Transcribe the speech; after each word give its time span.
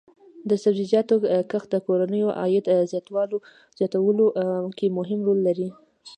د 0.49 0.51
سبزیجاتو 0.63 1.15
کښت 1.51 1.69
د 1.71 1.75
کورنیو 1.85 2.35
عاید 2.39 2.65
زیاتولو 3.77 4.27
کې 4.77 4.87
مهم 4.97 5.19
رول 5.27 5.39
لري. 5.47 5.69